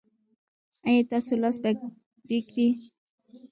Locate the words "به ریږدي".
1.63-2.67